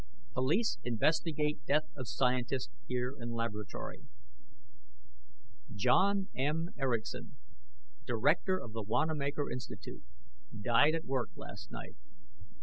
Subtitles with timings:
[0.33, 4.01] POLICE INVESTIGATE DEATH OF SCIENTIST HERE IN LABORATORY
[5.75, 6.69] John M.
[6.75, 7.35] Erickson,
[8.07, 10.01] director of the Wanamaker Institute,
[10.59, 11.97] died at his work last night.